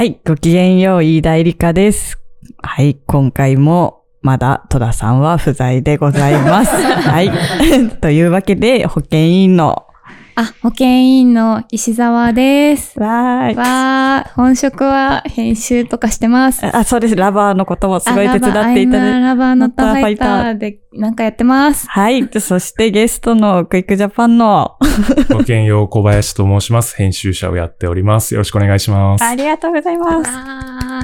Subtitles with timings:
[0.00, 2.18] はい、ごきげんよう、飯田絵梨香です。
[2.62, 6.72] はい、今回もまだ戸田さんは不在でございます。
[6.74, 7.30] はい。
[8.00, 9.84] というわけで、保健委員の、
[10.40, 12.98] あ、保健委員の石沢です。
[12.98, 13.54] わーい。
[13.56, 16.64] わー、本職は編集とかしてます。
[16.64, 17.16] あ、そうです。
[17.16, 18.86] ラバーのこともすごい手伝っていただいて。
[18.86, 21.86] ラバーノットファイターでなんかやってます。
[21.90, 22.26] はい。
[22.40, 24.78] そしてゲストのクイックジャパンの、
[25.30, 26.96] ごきげんよう、小林と申します。
[26.96, 28.32] 編集者をやっております。
[28.32, 29.24] よろしくお願いします。
[29.24, 30.30] ありがとうございます。
[30.30, 31.02] あ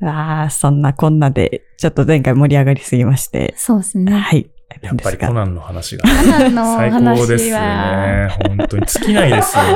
[0.00, 3.52] ーわー、そんなこんなで、ちょっと前回盛り上がりすぎまして。
[3.56, 4.12] そうですね。
[4.12, 4.48] はい。
[4.82, 8.28] やっぱりコナンの話がコナンの最話は高ですよね。
[8.46, 9.70] 本当に尽きないですよね。
[9.70, 9.74] い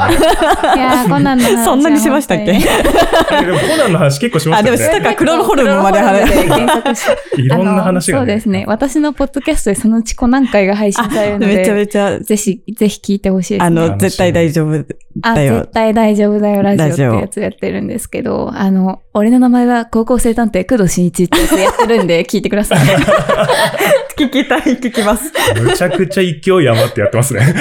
[0.79, 2.53] やー、コナンの話は そんなにしましたっけ？
[2.53, 4.79] でもコナンの話結構しまあ、したよね。
[4.79, 8.65] でもしたかクロロホルムまで話していろんな話が、あのそうですね。。
[8.67, 13.83] 私のポッドキャストでそのうちコナン会が配信されるのめちゃめで、ちゃ、ぜひ、ぜひ聞いてほしいですね。
[13.83, 14.85] あの、絶対大丈夫
[15.23, 15.73] あ、だよ絶。
[15.73, 22.79] 対大丈夫だよラジオってやつやってるんですけど、あの、俺の名前は高校生探偵工藤新一ってやつやってるんで聞いてください。
[24.19, 25.33] 聞きたい、聞きます。
[25.63, 26.31] むちゃくちゃ勢
[26.63, 27.55] い余ってやってますね。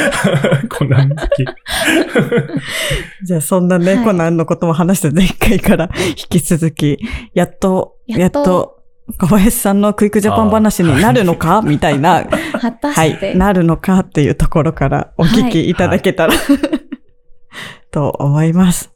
[0.70, 1.46] コナン好き。
[3.24, 6.98] じゃあ、そんなね、はいコナンのことも話した前回から引き続き、
[7.34, 8.82] やっと、やっとと、
[9.20, 11.62] 小林さんのクイックジャパン話になるのか？
[11.62, 12.26] みたいな、
[12.60, 13.34] 果たはして。
[13.34, 14.00] い、なるのか？
[14.00, 16.34] っていうところからお聞きいただけたら、
[17.92, 18.92] と思います。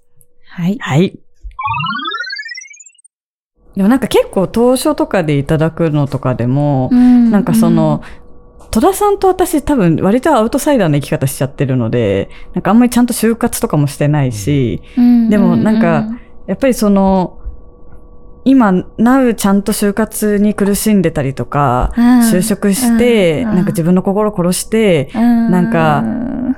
[0.49, 0.77] はい。
[0.79, 1.19] はい。
[3.75, 8.01] でもなんか結構当初とかでいただくのとかでも、ななんかその、
[8.75, 14.81] 戸田さんと私多分割とアウトサイダーの生き方しちゃってるので、なんかあんまりちゃんと就活とかもしてないし、
[15.29, 16.07] でもなんか、
[16.45, 17.39] やっぱりその、
[18.43, 23.55] 今、なうちゃんと就活に苦しんでたりとか、就職して、うん。
[23.55, 26.03] なんか自分の心殺して、ななんか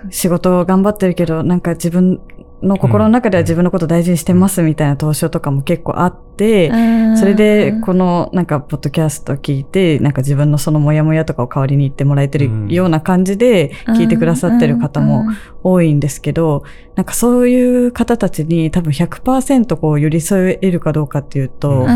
[0.09, 2.19] 仕事頑張ってるけど、なんか自分
[2.61, 6.71] の心の中では自分のこと大事にしてますみたいな投書とかも結構あって、
[7.17, 15.25] それで、この、なんか、ポッドキャスト聞いて、なんか自分のそのモヤモヤとかを代わりに言ってもらえてるような感じで聞いてくださってる方も
[15.63, 16.63] 多いんですけど、
[16.95, 21.87] なんかそういう方たちに多分100%こう寄り添えるかどうかっていうと、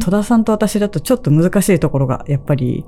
[0.00, 2.84] 戸田さんと私だとちょっと難しいところがやっぱり、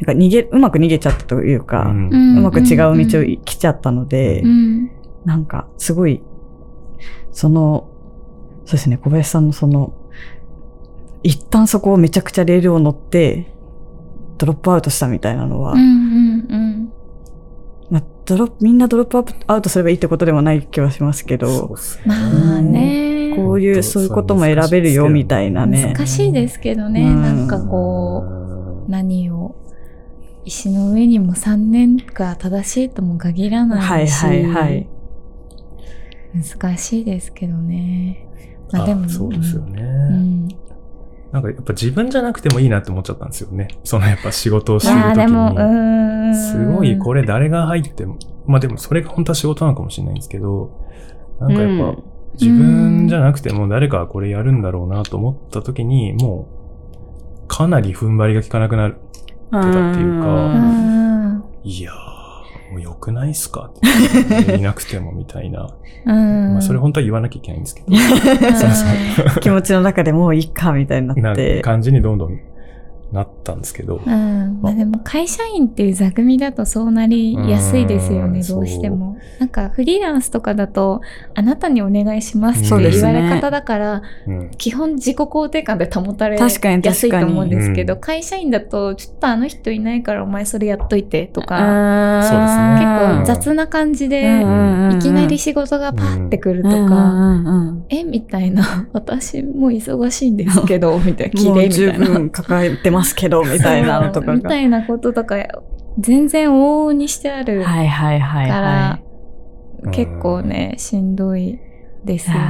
[0.00, 2.42] なんか逃げ、うまく逃げちゃったというか、ううん。
[2.42, 4.90] まく違う道を来ちゃったので、うん。
[5.26, 6.22] なんかすごい、
[7.32, 7.88] その、
[8.64, 9.92] そうですね、小林さんのその、
[11.22, 13.52] 一旦そこをめちゃくちゃレールを乗って、
[14.38, 16.92] ドロップアウトしたみたいなのは、うんうん
[17.90, 21.74] まあ、ドロップ、みんなドロップアウトすればいいってことでもない気はしますけど。
[22.06, 22.14] ま
[22.58, 23.34] あね。
[23.36, 25.92] こういう、そういうことも選べるよみたいなね。
[25.96, 27.02] 難しいですけどね。
[27.02, 28.24] うんなんかこ
[28.86, 29.56] う、何を、
[30.44, 34.12] 石の上にも3年が正しいとも限らないし。
[34.12, 34.88] はいはいはい。
[36.34, 38.26] 難しいですけどね。
[38.72, 39.06] まあでも。
[39.06, 39.82] あそうですよね。
[39.82, 40.48] うん。
[41.32, 43.68] なんかやっぱ自分じゃなくてもいいなって思っちゃったんですよね。
[43.84, 46.34] そのやっぱ仕事をいしてる時に。
[46.34, 50.88] すごいこれ誰が入っても、まあでもそれが本当は仕事なのかもしれないんですけど、
[51.40, 56.48] なんかやっぱ、うん自分じゃなくても誰かがこれやるんだろうなと思った時に、も
[57.44, 58.96] う、かなり踏ん張りが効かなくなる。
[59.50, 59.62] たっ
[59.94, 61.44] ていうか。
[61.64, 62.09] いやー、
[62.70, 63.70] もう良くないっすか？
[63.76, 64.56] って。
[64.56, 65.68] いなくてもみたいな。
[66.06, 66.52] うん。
[66.54, 71.60] まあそれ本当は言わなきゃいけないんですけど、 うん 気持ちの中でもういいかみたいにななって。
[71.62, 72.38] 感じにどんどん
[73.12, 74.60] なったんですけど、うん。
[74.62, 79.16] まあでも会社員っていう座組だとそうなりやすいですよね、うんどうしても。
[79.38, 81.00] なんかフリーランスとかだと、
[81.34, 84.50] あなたにお願いしますって言われ方だから、うん。
[84.56, 86.58] 基本自己肯定感で保たれやす
[87.06, 93.24] いと思うんですけど、うん会社員だと、ちょっとあの人いないからお前それやっといてとか、そうですね。
[93.24, 94.20] 結構雑な感じで、
[94.96, 102.10] いきなり仕事がパーってくるとか、えみたいな、 私もう忙しいんですけど、みたいな、綺麗みたいな。
[102.10, 104.34] 分抱えてますけど、 みたいなのとかが。
[104.34, 105.36] みたいなこととか、
[105.98, 109.00] 全然往々にしてあるかはいはいはいはら
[109.86, 111.58] い、結構ね、しんどい
[112.04, 112.40] ですよね。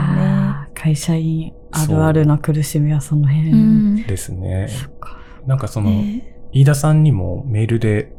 [0.74, 3.50] 会社員あるあるな苦しみはその辺。
[3.50, 4.06] うん。
[4.06, 4.68] ですね。
[5.46, 8.12] なんかその、ね飯田さんにもメールで、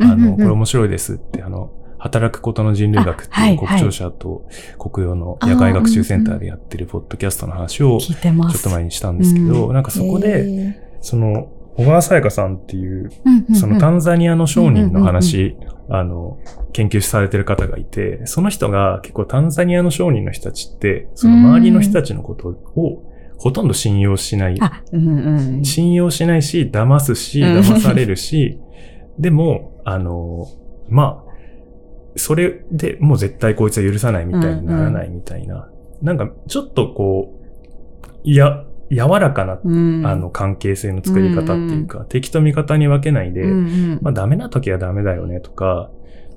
[0.00, 8.58] あの、これ面白いですって、あの、働くことの人類学っていいう国庁舎と国用の野外学習センターでやってるポッドキャストの話をち聞いてます。
[8.58, 15.56] ょっと前にしたんですけど、うなんかそこで、えその、小川さやかさんっていう、うんうんうんそのタンザニアの商人の話、
[15.88, 16.38] あの、
[16.72, 24.56] 研究されてる方がいて、その人が結構タンザニアの商人の人たちって、その周りの人たちのことをほとんど信用しない。
[24.60, 25.64] あ、うんうん。
[25.64, 28.58] 信用しないし、騙すし、うん騙されるし、
[29.18, 30.46] でも、あの、
[30.88, 31.32] まあ、
[32.16, 35.68] それでもう絶対こいつは許さないみたいにならないみたいな。
[36.02, 40.06] なんか、ちょっとこう、いや、柔らかな、うん。
[40.06, 43.98] あの、関係性の作り方っていうか、敵と味方に分けないで、うんうん。
[44.02, 45.90] まあ、ダメな時はダメだよねとか、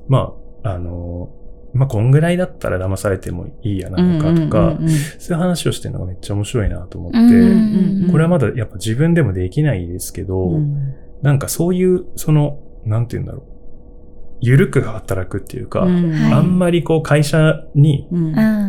[0.08, 1.30] まあ、あの、
[1.74, 8.12] まあ、こんぐらいだったら騙されてもいいやなのかとか、うんうんうんそういう話をしてるのがめっちゃ面白いなと思って、うんうん。
[8.12, 10.96] これはまだやっぱ自分でもできないですけど、うん。
[11.22, 13.55] なんかそういう、その、なんて言うんだろう。
[14.46, 18.08] ゆるく働くっていうか、うんはいあんまりこう会社に、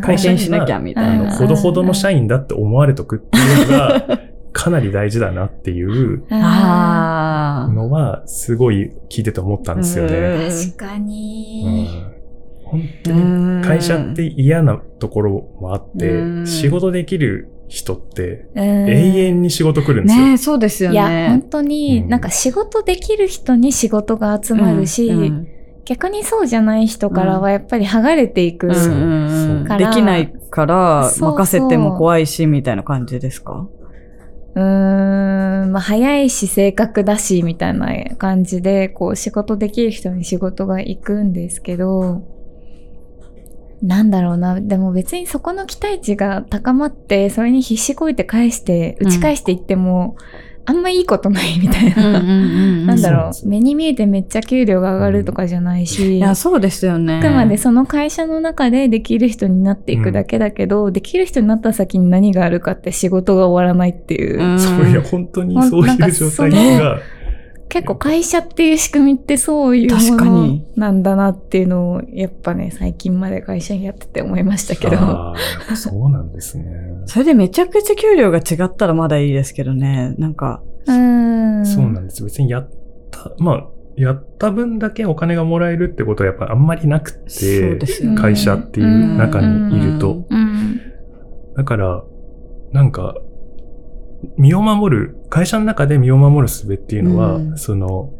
[0.01, 1.31] 会社に貢献しなきゃみたいな。
[1.35, 4.19] ほどほどの社員だって思われとくっていうのが、
[4.53, 6.23] かなり大事だなっていう。
[6.31, 10.49] のは、すごい聞いてて思ったんですよね。
[10.49, 12.03] 確かうんに。
[12.63, 15.31] 本当に会社って嫌なところ
[15.61, 20.25] もあってう、ん仕事できる人って永永遠に仕事来るんですよ。
[20.25, 21.45] ねえそうですよいや、本ね。
[21.49, 25.47] 当に、うんなんか仕事できる人に仕事が集まるし、うんうん
[25.87, 28.67] 逆にそうじゃない人からはやっぱり剥がれていく。
[29.65, 29.89] から。
[29.89, 33.69] できないから、任せても怖いし、みたいな感じですか？
[34.55, 42.23] うーん、まあ、早いし正確だし、みたいな感じで、こう、仕事できる人に仕事が行くんですけど、
[43.81, 44.59] なんだろうな。
[44.59, 50.17] でも別にそこの期待値が高まって、それに必死こいて返して、打ち返していっても、
[50.69, 52.19] あんまいいことないみたいな。
[52.21, 57.19] なんだろう、目に見えてめっちゃ給料が上がるとかじゃないし、いや、そうですよね。
[57.19, 64.43] あくまでその会社の中でできる人になっていくだけだけど、できる人になった先に何があるかって仕事が終わらないっていう。
[64.43, 64.59] うん。
[64.59, 66.99] そういや、本当にそうなんかいう状態が、
[67.77, 74.97] 結構会社っていう仕組みってそういう確かものになんだなっていうのを、やっぱね、最近まで会社にやってて思いましたけど。
[75.75, 76.65] そうなんですね。
[77.05, 80.15] それでめちゃくちゃ給料が違ったらまだいいですけどね。
[80.17, 81.65] なんか、うーん。
[81.65, 82.23] そうなんです。
[82.23, 82.69] 別にやっ
[83.11, 88.17] た、まあ、やった分だけお金がもらえるってことはやっぱあんまりなくそうてで、すよね。
[88.17, 90.25] 会社っていう中にいると。
[90.29, 90.81] うん。
[91.55, 92.03] だから、
[92.71, 93.15] なんか、
[94.37, 97.57] 身を守る、会社の中で身を守る術っていうのは、うん。
[97.57, 98.11] その、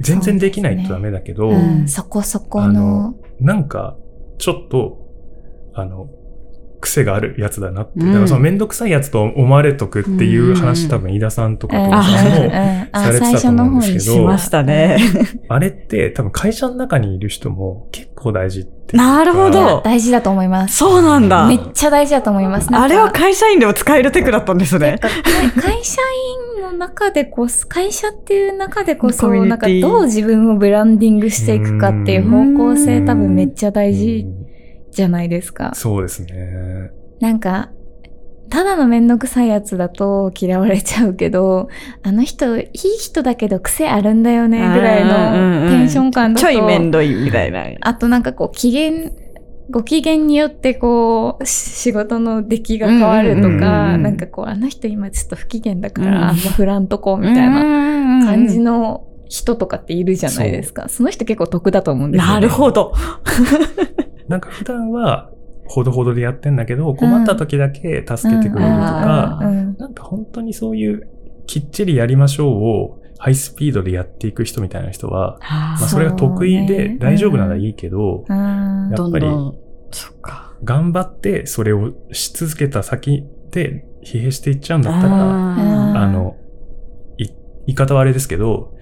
[0.00, 1.84] 全然できないとダメだけど、ううん。
[1.84, 3.14] ん、そこそこの。
[3.38, 3.96] なんか、
[4.38, 4.98] ちょっと、
[5.74, 6.08] あの、
[6.80, 7.92] 癖があるやつだなって。
[8.00, 12.50] うんだからそのめんどくさいやつと思われとくっていう話、うん多分飯田さんとかうん友さんも、
[12.92, 14.98] されてたと思うんですけど最初の方にしましたね。
[15.48, 18.96] あれって多分会社の中にいる人も結構大事って。
[18.96, 20.76] なるほど大事だと思います。
[20.76, 21.46] そうなんだ。
[21.46, 22.68] めっちゃ大事だと思います。
[22.72, 24.98] あれは会社員でも使えるテクだったんですね。
[25.60, 26.00] 会社
[26.58, 32.44] 員の中でこそ、会社っていう中でこそ、なんかどう自分をブランディングしていくかっていう方
[32.74, 34.49] 向性多分めっちゃ大事うん
[34.90, 35.72] じゃないですか。
[35.74, 36.90] そうですね。
[37.20, 37.70] なんか、
[38.50, 41.68] ただのめんどくさいやつだと嫌われちゃうけど、
[42.02, 46.46] あの人、いい人だけど癖あるんだよね、ぐらいのテンション感だと。
[46.46, 47.64] ちょい面倒いみたいな。
[47.80, 49.12] あとなんかこう、機嫌、
[49.70, 57.62] ご機嫌によってこう、し仕事の出来が変わるとうんうんか、うんうんなんかこう、あの人今ちょっと不機嫌だから、うんあんま振らんとこうみたいな
[58.20, 60.88] な感じの人とかっているじゃないですか。
[60.88, 62.34] その人結構得だと思うんですよ、ね。
[62.34, 62.92] なるほど。
[64.30, 65.30] なんか普段は
[65.66, 69.48] ほどほどでやってんだけど、困った時だけ助けてくれるとか、うん。
[69.48, 69.76] うん。
[69.76, 71.08] なんか本当にそういう
[71.46, 78.36] きっちりやりましょうをハイスピードでやっていく人みたいな人は、まあそそれが得意で大丈夫ならいいけど、うん。
[78.36, 79.58] やっぱりどんどん
[79.90, 80.54] そっか。
[80.62, 85.14] 頑張ってそれをし続けた先で疲弊していっちゃうんだったら、
[86.02, 86.36] あの、
[87.18, 87.34] い言
[87.66, 88.74] い方はあれですけど、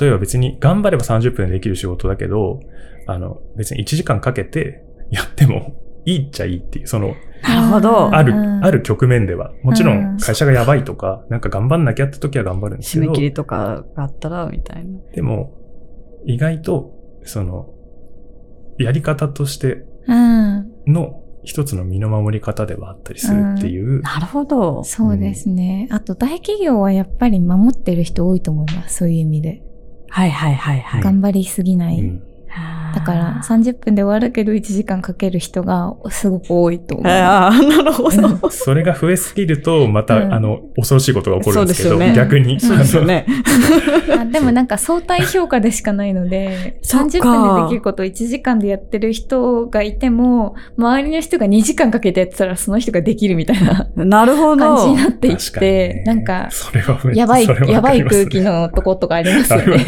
[0.00, 2.60] 例えば別に頑張れば30分でできる仕事だけど、
[3.06, 8.14] あの、別に1時間かけてやってもいいっちゃいいっていう、その、なるほど。
[8.14, 9.52] ある、うんある局面では。
[9.62, 14.98] もちろうんん会社がやばいとか、なんか頑張んなきゃって時は頑張るんですけど締め切、りとかがあったら、みたいな。
[15.12, 15.54] でも、
[16.24, 16.92] 意外と、
[17.24, 17.68] その、
[18.78, 20.66] やり方としてうん。
[20.86, 24.82] の一つの身の守り方ではあったりするっていう、なるほど。
[24.84, 25.88] そうですね。
[25.90, 28.96] あと大企業はやっぱり守ってる人多いと思います。
[28.96, 29.62] そういう意味で。
[30.08, 31.02] はいはいはいはい。
[31.02, 32.00] 頑張りすぎない。
[32.00, 32.22] うん
[32.94, 37.12] だから30分で終わるけど1時間かける人がすごく多いと思う。
[37.12, 38.50] ああ、なるほど。
[38.50, 42.58] それが増えすぎると、また、うんあの、恐ろしいことが起こるんですけど、ね逆に。
[42.58, 43.26] そうですよね。
[44.18, 54.96] あでもなんか相対評価でしかないので、 そっか30分でできることを1時間でやってる人がいても、周りの人が2時間かけてやってたらその人ができるみたいななるほ感じどに。
[54.96, 59.84] なっていってね、なんか、それはやばい、やばい空気のとことかありますよね。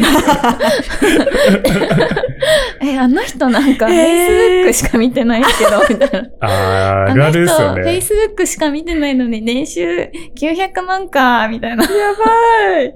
[2.83, 6.29] え、あの人なんか Facebook しか見てないけど、みたいな。
[6.41, 7.99] あーあるあのね。
[7.99, 11.83] 人、Facebook しか見てないのに年収900万か、みたいな。
[11.83, 12.93] やばい。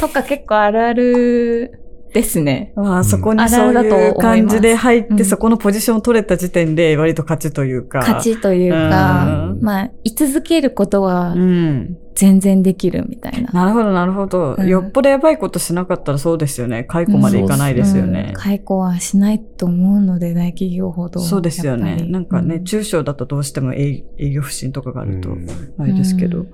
[0.00, 1.79] とか結構あるある
[2.12, 2.72] ですね。
[2.74, 7.98] まあ、そこにあるそういいう感じで入って、うんそこのポジションを取れた時点で割と勝ちというか。
[7.98, 11.96] 勝ちというか、うんまあ、居続けることはうん。
[12.14, 13.50] 全然できるみたいな。
[13.52, 14.56] なるほど、なるほど。
[14.58, 16.84] うんよっぽどやばいことしなかったらそうですよね。
[16.84, 18.32] 解雇までいかないですよね。
[18.34, 21.20] 解雇はしないと思うので、大企業ほど。
[21.20, 22.04] そうですよね。
[22.08, 25.46] なんかね、うん中小だとどうしても営営業不振とかがあると、うん
[25.78, 26.50] あれですけど、うん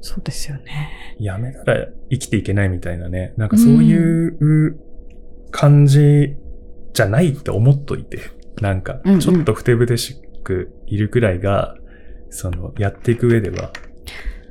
[0.00, 0.90] そうですよね。
[1.18, 3.32] やめたら生きていけないみたいなね。
[3.36, 4.78] なんかそういう
[5.50, 6.36] 感じ
[6.92, 8.18] じゃないって思っといて、
[8.60, 11.76] なんかうんうんちょっとふてぶてしくいるくらいが、
[12.30, 13.72] そのやっていく上では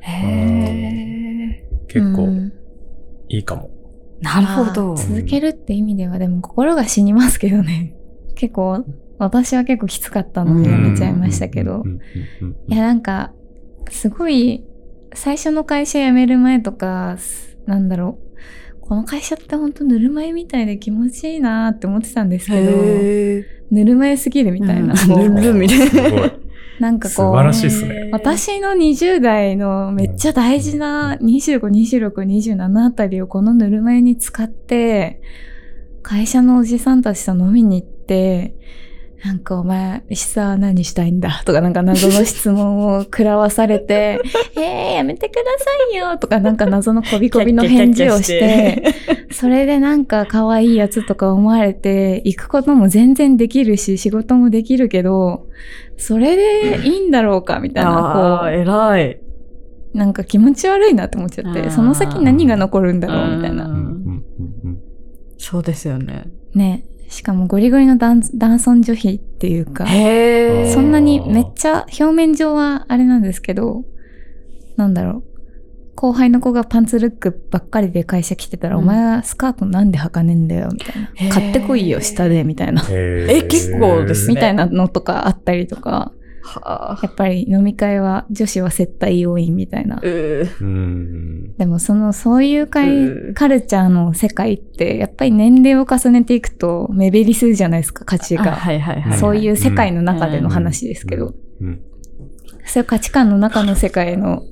[0.02, 2.28] へ結構。
[3.28, 3.70] いいかも。
[4.22, 4.96] なるほどまあ。
[4.98, 7.96] 続けるって意味では、でも心が死にますけどね。
[8.36, 8.86] 結構、
[9.18, 11.82] 私は結構きつかったのでうんやめちゃいましたけどうん。
[11.82, 12.00] うん
[12.42, 13.34] うんうんいや、なんか、
[13.90, 14.64] すごい、
[15.14, 18.25] 最初の会社辞める前とか、すなんだろう。
[18.88, 22.72] この会社ってほんとぬるま湯みたいで気持ちいいなって思ってたんですけど。
[23.72, 24.94] ぬるま湯すぎるみたいな。
[25.08, 25.80] ぬるみたい
[26.12, 26.32] な。
[26.80, 28.10] なんかこう、素晴らしいっすね。
[28.12, 35.22] 私の20代のめっちゃ大事な25、26、27あたりをこのぬるま湯に使って、
[36.04, 38.56] 会社のおじさんたちと飲みに行って、
[39.25, 44.22] なんかお前、石沢何したいんだとかなんか謎の質問を食らわされて、
[44.55, 48.84] えー、やめてくださいよとかなんか謎のこびこびの返事をして、
[49.34, 55.48] それでなんか可愛いやつとか思われて、行くことも全然できるし、仕事もできるけど、
[55.98, 59.12] それでいいんだろうかみたいな、こ偉い。
[59.13, 63.75] う、なんか気持ち悪いなって思っちゃって、その先何が残るんだろうみたいな。
[65.39, 66.25] そうですよね。
[66.53, 66.84] ね。
[67.15, 73.86] しかもゴリゴリの男男尊女卑っていうか、そんなにめっちゃ表面上はあれなんですけど、
[74.75, 75.24] なんだろう。
[75.95, 78.84] 後輩の子がパンツルックばっかりで会社来てたら、うん。
[78.84, 81.34] お前はスカートなんで履かねえんだよ、みたいな。
[81.34, 82.84] 買ってこいよ、下で、みたいな。
[82.89, 84.34] ええ結構ですね。
[84.34, 86.12] みたいなのとかあったりとか、
[86.46, 90.00] はやっぱり飲み会は女子は接待要員みたいな。
[90.00, 98.52] でもその、そういう会うんカルチャーの世界って、やっぱり年齢を重ねていくと目減りするじゃないですか、価値あが。
[98.54, 99.18] はいはいはい。
[99.18, 101.82] そういう世界の中での話ですけど、うん。
[102.66, 104.44] そういう価値観の中の世界の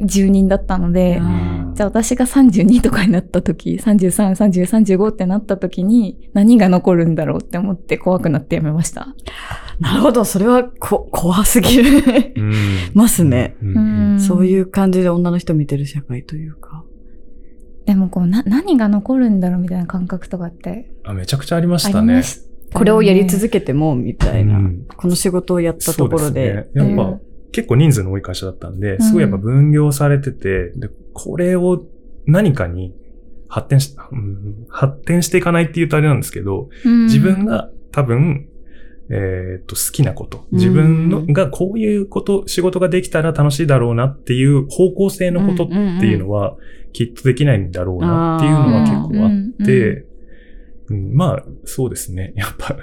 [0.00, 9.14] 住人だったので、うんじゃあ私が32とかになった時、33、30、35ってなった時に何が残るんだろうって思って怖くなってやめました。
[9.80, 12.34] なるほど、それはこ怖すぎる。
[12.36, 12.52] うん。
[12.94, 13.56] ますね。
[13.62, 16.84] うんうんそういう感じで女の人見てる社会というか。
[17.86, 22.22] でもこうな、何が残るんだろうみたいな感覚とかってあめちゃくちゃありましたね。
[22.74, 26.52] これをやり続けても、みたいな、うんこの仕事をやったところで。
[26.52, 26.88] そうですね。
[26.88, 29.00] やっぱ、うん結構人数の多い会社だったんで、ん。
[29.00, 31.84] すごいやっぱ分業されてて、で、これを
[32.26, 32.94] 何かに
[33.48, 37.04] 発展し、うん発展していかないって言うとあれなんですけど、うん。
[37.04, 38.48] 自分が多分、
[39.10, 40.58] えーっと、好きなこと、うん。
[40.58, 45.74] 自分のがこういうこと、仕事ができたら楽しいだろうなっていう方向性のことって
[46.06, 46.56] いうのは、
[46.94, 50.06] きっとできないんだろうなっていうのは結構あって、
[50.88, 51.14] うん。
[51.14, 52.32] まあ、そうですね。
[52.36, 52.76] やっぱ、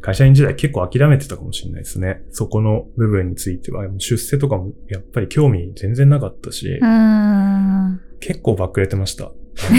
[0.00, 2.22] 会社員時代結構諦めてたかもしれないですね。
[2.30, 3.84] そこの部分については。
[3.98, 8.00] 出世とかもやっぱり興味全然なかったし、うん。
[8.20, 9.30] 結構バックれてました。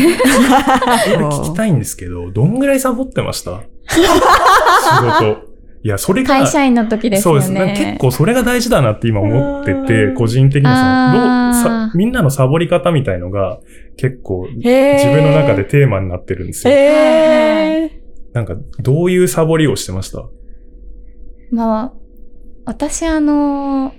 [1.13, 3.63] 今聞きたいんですけど、どんぐらいサボってました？
[3.89, 5.55] 仕事。
[5.83, 7.41] いや、それが、会社員の時ですよね。
[7.41, 7.75] そうですね。
[7.77, 13.59] 結構それが大事だなって今思ってて、うん個人的にはその、どさ、みんなのサボり方みたいのが
[13.95, 14.63] 結構自
[15.09, 16.73] 分の中でテーマになってるんですよ。
[16.73, 18.04] へー
[18.35, 20.25] なんか、どういうサボりをしてました？
[21.51, 21.93] まあ、
[22.65, 23.93] 私あの、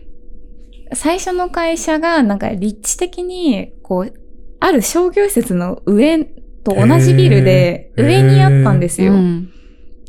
[0.92, 4.14] 最初の会社がなんか立地的に、こう、
[4.60, 6.24] ある商業施設の上
[6.62, 9.14] と同じビルで上にあったんですよ。
[9.14, 9.52] うん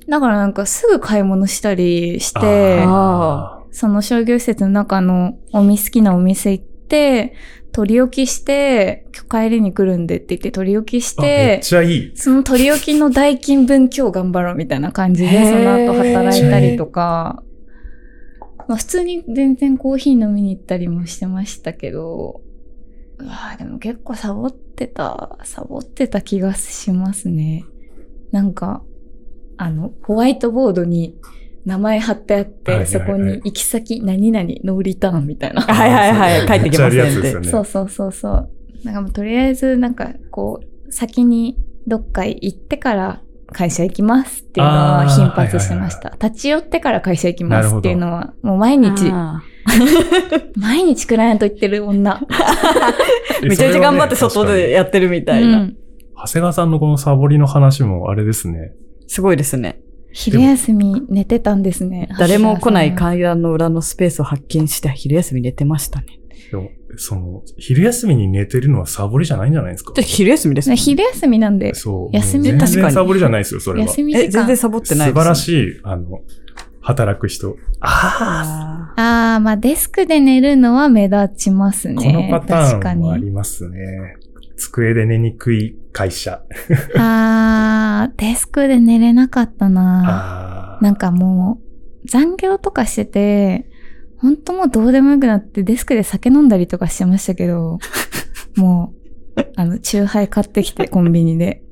[0.10, 2.40] だからなんかすぐ買い物したりして、
[2.86, 6.77] あその商業施設の中のお店好きなお店行って、
[7.72, 12.12] 取り置きして、今日帰りに来るんでって言って取り置きしあめてっ、ちゃいい。
[12.16, 17.44] その取り置きの代金分今日頑張ろうみたいな感じで、その後働いたりとか、
[18.68, 22.42] まあ普通に全然コーヒー飲みに行ったりもしてましたけど、
[23.20, 27.64] うわーでも結構サボってた、サボってた気がしますね。
[28.32, 28.84] なんか、
[29.58, 31.16] あの、ホワイトボードに
[31.68, 35.62] 名前貼ってあって、はいはいはいそこに行き先何々ノーリターンみたいな。
[35.62, 37.06] はいはいはい、帰ってきますよ。
[37.06, 37.44] ね。
[37.44, 38.50] そうそうそうそう。
[38.86, 43.22] なんかもうとりあえずなんかこう、先にどっか行ってから
[43.52, 46.16] 会社行きますっていうのは頻発してました。
[46.22, 49.44] 立ち寄ってから会社行きますっていうのは、もう毎日、あ
[50.56, 52.22] 毎日クライアント行ってる女。
[53.42, 55.58] ー めちゃめちゃ頑張って外でやってるみたいな。
[55.58, 55.78] うん
[56.20, 58.72] 長谷川さんのこのサボりの話もあれですね。
[59.06, 59.80] すごいですね。
[60.12, 62.10] 昼休み寝てたんですね。
[62.18, 66.08] 誰も来ないか階段の裏のスペースを発見して昼休み寝てましたね。
[66.50, 69.94] でも、その、昼休みに寝てるのはサボりじゃないんじゃないですか？
[69.94, 72.16] で昼休みですもん昼休みなんで、そう。
[72.16, 73.86] 休み確かに然サボりじゃないですよ、それは。
[73.86, 74.32] え、休み時間。
[74.32, 75.36] 全然サボってない素晴らい。
[75.36, 76.22] しい、あの、
[76.80, 77.58] 働く人。
[77.82, 81.98] ああああ、まあデスクで寝るのは目立ちますあ、ね。
[81.98, 83.26] このパターンもあに。
[83.26, 84.16] りますね。
[84.56, 86.44] 机で寝にくい会社。
[86.96, 90.78] ああ、デスクで寝れなかったな。
[90.80, 91.60] なんかも
[92.06, 93.66] う、残業とかしてて、
[94.20, 97.80] 本当もうどうでもよくなってデスクで酒飲んだりとかしてましたけど、
[98.56, 98.94] も
[99.38, 101.64] う、あの、チューハイ買ってきてコンビニで。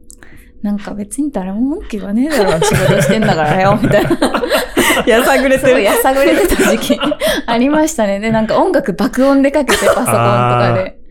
[0.64, 4.10] なんか別に誰も文句言わねえだろ、仕事してんだからよ、 みたいな。
[4.10, 5.08] あ。
[5.08, 5.84] やさぐれてる。
[5.84, 7.00] やさぐれてた時期
[7.46, 8.20] ありましたね。
[8.20, 11.05] で、なんか音楽爆音でかけてパソコンとかで。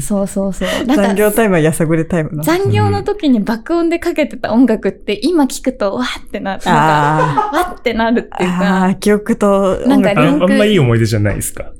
[0.00, 0.68] そうそうそう。
[0.86, 2.42] なんか残業タイムはやさぐれタイムな。
[2.42, 11.72] 残業の時に爆音でかけてた音楽って今聞くとわーってな、なんか、あわってなるっていうあか、あ、記憶と音楽あなんかリンクあんまいい思い出じゃないですか。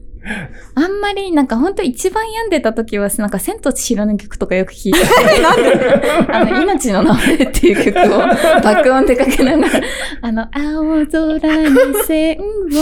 [0.75, 5.07] あんまりなんか本当一番病んでた時は、なんか千と千尋の曲とかよく聞いてて、
[6.33, 8.19] あの、命の名前っていう曲を
[8.63, 9.81] 爆音でかけながら、
[10.23, 12.39] あの、青空に線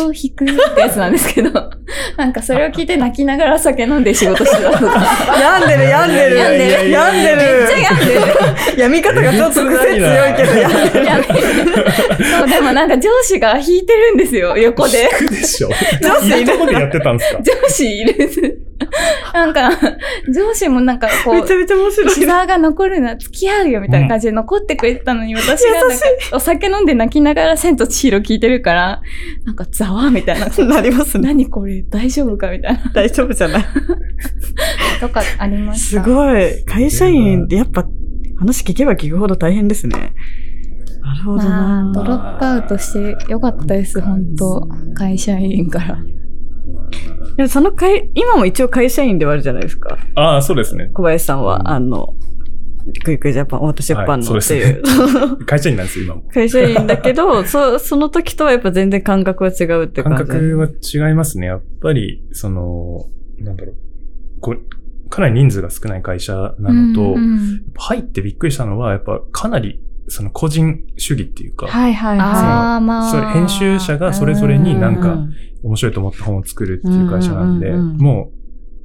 [0.06, 1.50] を引くってやつなんですけど、
[2.16, 5.06] なんかそれを聞いて泣きながら酒飲んで仕事してたとか。
[5.40, 6.36] 病んでる、病んでる。
[6.36, 7.36] 病んでる病んでる。
[7.36, 8.20] めっちゃ病んでる。
[8.76, 11.06] 病み方がちょっと癖強いけど、病んでる。
[12.38, 15.08] そう、でもなんか上司が弾いてるんですよ、横で。
[15.10, 15.68] 行くでしょ。
[16.02, 17.35] 上司いるとこでやってたんですか？
[17.42, 18.62] 上司いる。
[19.32, 19.70] なんか、
[20.32, 22.10] 上司もなんかこうめち、ゃめちゃ面白い。
[22.10, 25.96] シザーが残るな、付き合うよみたいな感じで残ってくれてたのに、私がなんか
[26.32, 29.02] お酒飲んで泣きながら千と千尋聞いてるから、
[29.44, 30.48] なんかざわみたいな。
[30.66, 31.28] なりますね。
[31.28, 32.90] 何これ大丈夫かみたいな。
[32.94, 33.64] 大丈夫じゃない。
[35.00, 36.02] とかありました。
[36.02, 36.64] すごい。
[36.64, 37.86] 会社員ってやっぱ
[38.38, 40.12] 話聞けば聞くほど大変ですね。
[41.00, 45.98] なるほどまあ、なドロップアウトしてよかったです、本当会社員から。
[47.36, 49.98] でもその会、今も一応会社員ではあるじゃないですか。
[50.14, 50.90] ああ、そうですね。
[50.94, 52.14] 小林さんは、うんあの、
[53.04, 54.82] クイックジャパン、オート出版のっていう。
[55.44, 56.22] 会社員なんですよ、今も。
[56.32, 60.32] 会社員だけど、 そ、その時とはやっぱ全然感覚は違うって感感じ。
[60.32, 61.46] 覚は違いますね。
[61.48, 63.06] やっぱり、その、
[63.38, 63.76] なんだろう。
[64.40, 73.10] こうかなり人数が少ない会社なのと、うんうん入ってびっくりしたのは、やっぱかなり、その個人主義っていうか、はいはいはああ、まあ。
[73.10, 74.58] それ編集者がそれぞれい。
[74.58, 78.36] になんかうん面白いと思った本を作るっていう会社なんで、うんうんうんうんもう、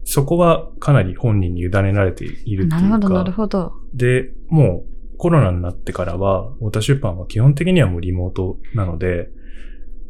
[0.04, 3.74] そこはかなり本人に委ねられているっていうなるほど、なるか、ほど。
[3.94, 9.30] で、もうコロナになってからは、太田出版は基本的にはもうリモートなので、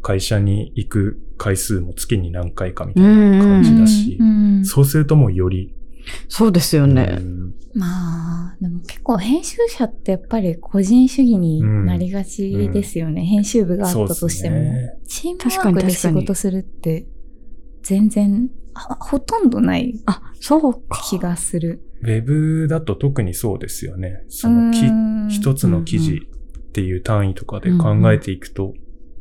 [0.01, 5.73] 会社に行く回数も月に何回かみたいな感じだしう、んうんそうするともうより、
[6.27, 7.17] そうですよね。
[7.19, 13.23] うんまあ、でも結構編集者ってやっぱり個人主義になりがちですよね。
[13.23, 14.57] 編集部があったとしても。
[14.57, 17.05] ねチームワークで仕事するって
[17.81, 21.01] 全然あほとんどないあ、そうか。
[21.09, 21.81] 気がする。
[22.01, 24.23] ウェブだと特にそうですよね。
[24.27, 24.79] そのき
[25.33, 26.27] 一つの記事
[26.61, 28.73] っていう単位とかで考えていくと、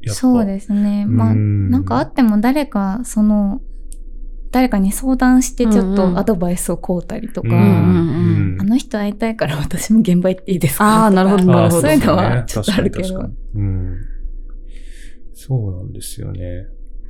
[0.02, 1.04] やっぱそうですね。
[1.06, 3.60] まあ、うんなんかあっても誰か、その、
[4.52, 7.56] 誰かに相談してちょっとアドバイスをこうたりとか、うんう
[8.56, 11.06] んあの人会いたいから 私も現場行っていいですか？
[11.06, 11.80] あーなるほどなるほど。
[11.82, 13.08] そういうのはあちょっとあるけど。
[13.08, 13.34] 確かに確。
[13.34, 13.62] かに。
[13.62, 13.96] うん。
[15.34, 16.66] そうなんですよね。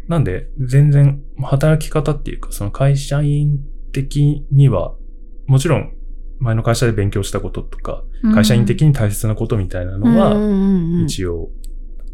[0.09, 3.61] なんで、全然、働き方っていうか、その会社員
[3.92, 4.94] 的には、
[5.46, 5.92] もちろん、
[6.38, 8.03] 前の会社で勉強したこととか、
[8.35, 11.50] 会社員的に大切なことみたいなのは、は一応、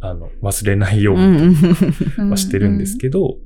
[0.01, 1.57] あの、忘れないよううんに
[2.19, 2.31] うん。
[2.31, 3.37] はしてるんですけど、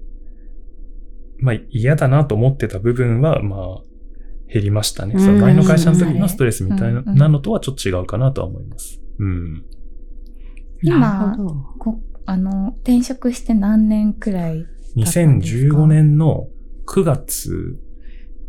[1.40, 3.82] まあ嫌だなと思ってた部分は、まあ、
[4.52, 5.14] 減りましたね。
[5.14, 9.00] うんその前の会社の時のストレスみたいなのとはちょっと違うかなとは思います。
[9.18, 9.64] うん。
[10.82, 11.36] 今
[11.78, 16.48] こあの、転職して何年くらい2015年の
[16.86, 17.78] 9月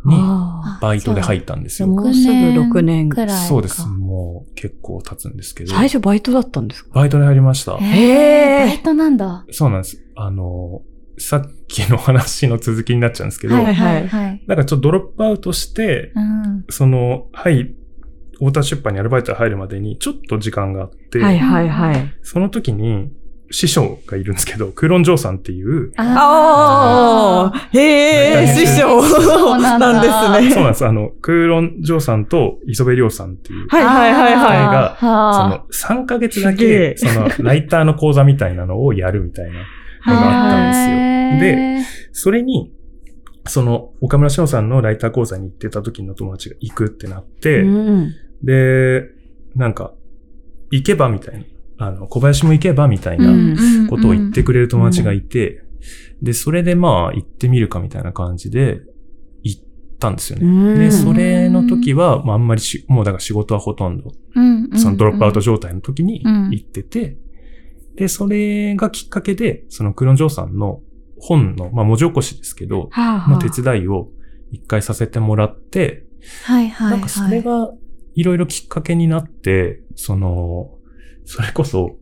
[0.06, 1.88] にあバイトで入ったんですよ。
[1.88, 3.34] もうすぐ6年くらいか。
[3.34, 3.86] そうです。
[3.88, 5.72] もう結構経つんですけど。
[5.72, 6.90] ー最初バイトだったんですか？
[6.94, 7.78] バイトで入りました。
[7.78, 9.46] へーバイトなんだ。
[9.52, 10.04] そうなんです。
[10.16, 10.82] あの、
[11.18, 14.44] さっきの話の続きになっちゃうんですけど、はいはいはい。
[14.46, 16.66] なんかちょっとドロップアウトして、うん。
[16.70, 17.74] その、はい、
[18.34, 22.14] 太田出版にアルバイトで入るまでにちょっと時間があって、はいはいはい。
[22.24, 23.12] その時に
[23.52, 30.54] 師匠がいるんですけど、クーロン・ジョーさんっていう、ああ、へえ、師匠そうなんですね。
[30.54, 30.86] そうなんです。
[30.86, 41.11] あの、クーロン・ジョーさんと磯部亮さんっていう、はいはいはいはがそはの3ヶ月だけ、そのライターの講座みたいなのをやるみたいなのがあったんですよ。
[41.40, 41.80] で、
[42.12, 42.74] それに、
[43.48, 47.62] その岡村翔さんのライター講座に行ってた時の友達が行くってなって、い。
[47.64, 48.14] うん
[48.44, 49.04] で、
[49.56, 49.94] なんか、
[50.72, 51.40] 行けばみたい
[51.78, 51.88] な。
[51.88, 55.64] あの、小林も行けばみたいなうんことを言ってくれる友達がいて、
[56.22, 58.82] で、それでまあ行ってみるかみたいな感じで
[59.42, 59.62] 行っ
[60.00, 60.46] たんですよね。
[60.46, 64.12] うんで、それの時は、まああんまりし、もうだから仕事はほとんど、
[64.78, 67.18] そのドロップアウト状態の時にうん行ってて、
[67.96, 70.82] で、それがきっかけで、そのクロンジョーさんの
[71.22, 74.10] 本の、まあ文字起こしですけど、はあはあの手伝いを
[74.52, 76.06] 一回させてもらって、
[76.46, 76.92] はいはいはい。
[76.92, 77.72] なんかそれが
[78.16, 80.72] いろいろきっかけになって、その、
[81.26, 81.98] それこそ、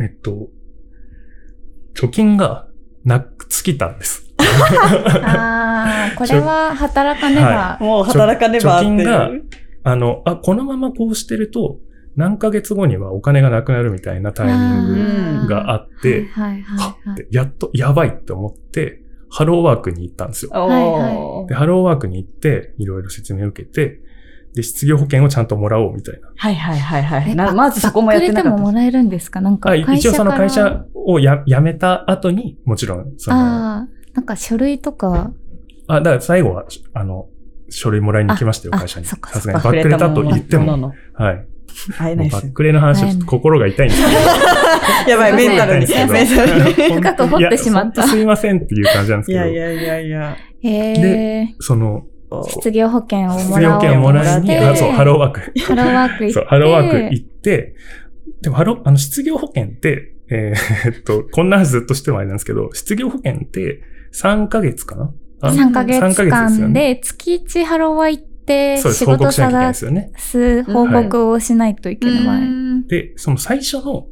[0.00, 0.48] えっと、
[1.94, 2.68] 貯金が
[3.04, 4.26] なく尽きたんです。
[5.22, 7.78] ああ、これは働かねば。
[7.80, 8.96] もう働かねばっていう。
[8.96, 9.30] 貯金が
[9.82, 11.78] あの、あ、このままこうしてると、
[12.16, 20.50] 何ヶ月後にはお金がなくなるみたいなタイミングがあって、はいはいははいって、やっとやばいって思って、ハローワークに行ったんですよ。
[21.48, 24.00] で、ハローワークに行って、いろいろ説明を受けて、
[24.54, 26.28] で、失業保険をちゃんともらおうみたいな。
[26.36, 27.30] はいはいはいはい。
[27.30, 28.50] えなまずそこもやってなかった。
[28.50, 29.40] くれてももらえるんですか？
[29.40, 29.96] なんかあ会社から。
[29.98, 35.30] 一応その会社をや辞めた後に、もちろん、その、あああ、なんか書類とか？
[35.86, 37.28] だから最後は、あの、
[37.68, 39.06] 書類もらいに来ましたよ、あ会社に。
[39.06, 39.62] あそっかさすがに。
[39.62, 40.76] バックレたと言っても。
[40.76, 40.92] の。
[41.14, 41.46] はい。
[41.98, 42.52] 会えないですバッ。
[42.52, 44.12] クレの話はちょっと心が痛いんですけど。
[45.10, 45.86] やばい、メンタルに。
[45.86, 46.94] メンタルに。
[46.96, 49.46] 深く掘ってしまったすいませんっていう感じなんですけど。
[49.46, 50.36] いやいやいやいや。
[50.62, 51.54] へえ。
[51.60, 52.04] その、
[52.48, 55.40] 失業保険をも失業らおう保険をもらいに、そう、ハローワーク。
[55.60, 56.32] ハローワーク行って。
[56.32, 57.74] そう、ハローワーク行って、
[58.42, 63.80] でもハロー、あの、失業保険って、えーっと、こんな話ずっとしてもあれなんですけど、失業保険って
[64.14, 65.12] 3ヶ月かな？
[65.42, 66.94] あ3ヶ月間ね。
[66.94, 70.12] で月1ハローワーク行ってそうです、仕事報告しなきゃいけない探ですよね。
[70.16, 72.88] す報告をしないといけない。
[72.88, 74.06] で、その最初の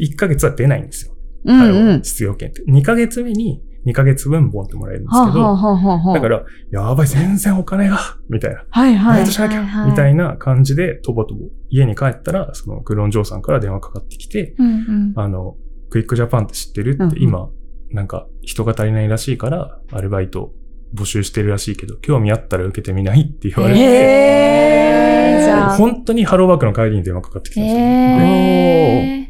[0.00, 1.14] 1ヶ月は出ないんですよ。
[1.44, 2.04] うんうん。
[2.04, 2.62] 失業保険って。
[2.70, 6.14] 2ヶ月目に2ヶ月分ボンってもらえるんですけど、はあはあはあ。
[6.14, 7.98] だから、やばい、全然お金が、
[8.28, 8.64] みたいな。
[8.68, 9.30] はいはいバイト。
[9.30, 15.12] しなきゃ、はいはいみたいな感じで、とぼとぼ、家に帰ったら、その、クロンジョーさんから電話かかってきて、うんうん。
[15.16, 15.56] あの、
[15.88, 17.48] クイックジャパンって知ってるって、うんうん今、
[17.90, 20.52] なんか、人が足りないらしいから、アルバイト
[20.94, 27.80] 募集してるらしいけど、興味あったら受けてみないって言われて、へーじゃあ本当にハローワークの帰りに電話かかってきたんですよ。
[27.80, 29.20] へー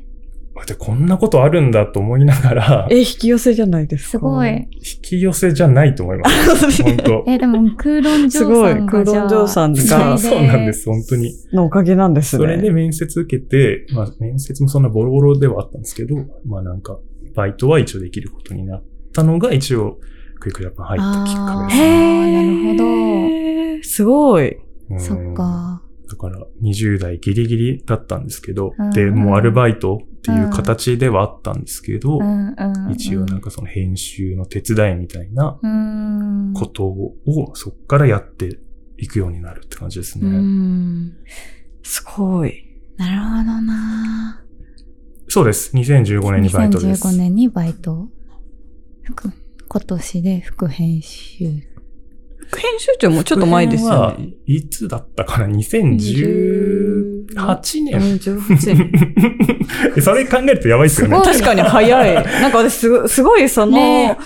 [0.66, 4.10] で、こんなことあるんだと思いながら、え、引き寄せじゃないですか。
[4.10, 4.68] すごい。。
[4.76, 6.82] 引き寄せじゃないと思います。
[6.82, 8.86] 本当え、でも、クーロンジョすごいーさん。
[8.86, 9.80] がクーロンジョーさんが
[10.18, 11.32] そうそうなんです、本当に。
[11.52, 12.44] のおかげなんですね。
[12.44, 16.98] それで面接受けて、まあ面接もそんなボロボロではあったんですけど、まあなんか、
[17.34, 19.98] バイトは一応できることになったのが一応、
[20.40, 22.74] クイックジャパン入ったきっかけですへね。
[22.74, 24.56] ーなるほどすごい。
[24.90, 25.82] うんそっか。
[26.10, 32.92] だから20代ギリギリだったんですけど、うんで、もうアルバイトっていう形ではあったんですけど、うんうん。
[32.92, 36.52] 一応なんかその編集の手伝いみたいなうん。
[36.54, 37.14] ことを
[37.54, 38.58] そっからやって
[38.98, 40.36] いくようになるって感じですうね。
[40.38, 41.16] ん。
[41.84, 42.66] すごい。
[42.96, 44.44] なるほどな
[45.28, 45.74] そうです。
[45.76, 47.06] 2015年にバイトです。
[47.06, 48.08] 2015年にバイト。
[49.70, 51.44] 副今年で副編集。
[52.48, 54.30] 副編集長もちょっと前ですよね。
[54.44, 58.00] いつだったかな ?2018 年。
[58.18, 59.94] 18年。
[60.02, 61.16] それ考えるとやばいですよね。
[61.22, 62.14] 確かに早い。
[62.14, 64.18] なんか私すごすごいその、ね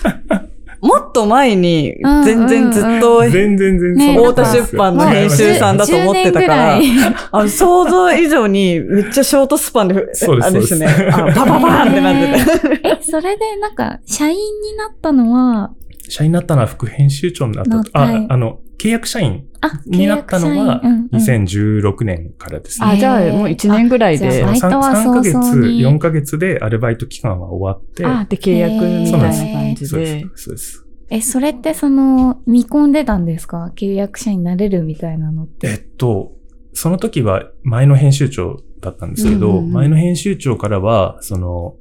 [0.84, 10.88] もっと前にうんうんうん全然ずっと全然全然ねそんな太田出版の編集さんだと思ってたから10年ぐらいあ想像以上にめっちゃショートスパンで、そうですあれですね。
[10.88, 12.80] そうですあバババーンってなってて。
[12.88, 15.70] え、それでなんか、社員になったのは、
[16.08, 17.90] 社員になったのは副編集長になったと。
[17.94, 22.86] あなはい、あの、契約社員あ、になったのは契約社員うんうん2016年からですね。
[22.86, 24.50] あ、じゃあもう1年ぐらいであじゃあ。
[24.50, 30.30] バイトは3ヶ月、早々に4ヶ月でアルバイト期間は終わって、あ、で契約みたいな感じそうですで。。
[30.34, 30.86] そうです。
[31.10, 33.72] え、それってその、見込んでたんですか？
[33.76, 35.68] 契約者になれるみたいなのって。
[35.68, 36.32] えっと、
[36.72, 41.76] その時は前の編集長だったんですけど、前の編集長からは、その、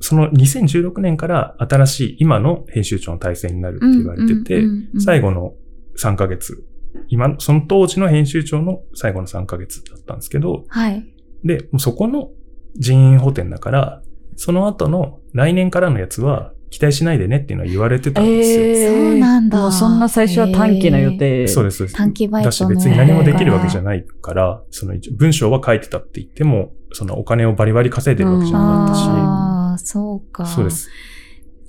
[0.00, 4.62] その2016年から新しい今の編集長の体制になるって言われてて、
[4.98, 5.54] 最後の
[5.98, 6.64] 3ヶ月、
[7.08, 11.06] 今、その当時の編集長の最後の3ヶ月だったんですけど、はい。
[11.44, 12.30] で、もうそこの
[12.76, 14.02] 人員補填だから、
[14.36, 18.60] その後の来年からのやつは期待しないでねっていうのは言われてたんですよ。
[18.60, 21.46] えーそうなんだもうそんな最初は短期の予定。
[21.46, 21.96] そうです、そうです。
[21.96, 30.46] 短期バイトのだし別に何もできるわけじゃないから、その一応文章は書いてたって言っても、そのお金をバリバリ稼いでるわけじゃなかったし、ああ、そうか。
[30.46, 30.88] そうです。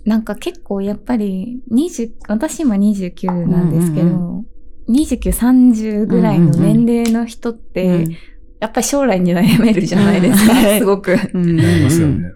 [0.06, 4.46] なんか結構やっぱり、20、私今29なんですけど、うんう
[4.89, 8.18] 29、30ぐらいの年齢の人って、うん。
[8.60, 10.80] やっぱり将来に悩めるじゃないですか、うん。
[10.80, 11.18] すごく。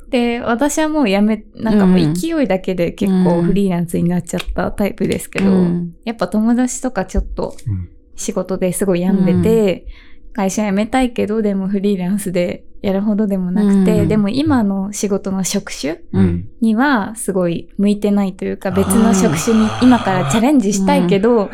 [0.09, 5.93] で、私はもうやめ、なんかもう勢いだけで結構フリーランスになっちゃったタイプですけど、うん。
[6.03, 7.89] やっぱ友達とかちょっとうん。
[8.17, 9.85] 仕事ですごい病んでて、
[10.33, 14.07] 会社辞めたいけど、でもフリーランスでやるほどでもなくて、うん。
[14.07, 16.49] でも今の仕事の職種うん。
[16.61, 21.49] にはすごい向いてないというか、別の職種に今からチャレンジしたいけど、